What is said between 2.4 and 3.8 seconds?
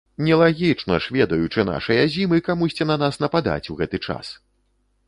камусьці на нас нападаць